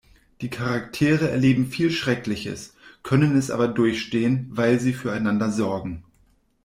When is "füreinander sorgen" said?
4.93-6.03